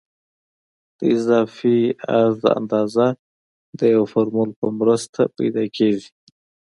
[0.97, 1.77] د اضافي
[2.17, 3.07] عرض اندازه
[3.79, 6.09] د یو فورمول په مرسته پیدا کیږي